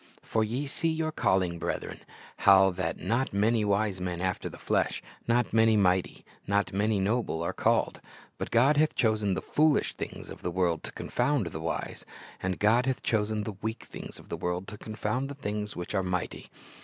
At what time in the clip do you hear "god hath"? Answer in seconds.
8.49-8.95, 12.57-13.03